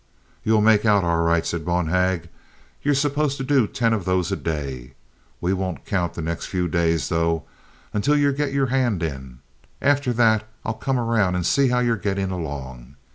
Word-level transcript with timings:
"You'll 0.43 0.61
make 0.61 0.83
out 0.83 1.03
all 1.03 1.21
right," 1.21 1.45
said 1.45 1.63
Bonhag. 1.63 2.27
"You're 2.81 2.95
supposed 2.95 3.37
to 3.37 3.43
do 3.43 3.67
ten 3.67 3.93
of 3.93 4.03
those 4.03 4.31
a 4.31 4.35
day. 4.35 4.95
We 5.39 5.53
won't 5.53 5.85
count 5.85 6.15
the 6.15 6.23
next 6.23 6.47
few 6.47 6.67
days, 6.67 7.09
though, 7.09 7.43
until 7.93 8.17
you 8.17 8.33
get 8.33 8.51
your 8.51 8.65
hand 8.73 9.03
in. 9.03 9.41
After 9.79 10.11
that 10.13 10.47
I'll 10.65 10.73
come 10.73 10.97
around 10.97 11.35
and 11.35 11.45
see 11.45 11.67
how 11.67 11.81
you're 11.81 11.97
getting 11.97 12.31
along. 12.31 12.95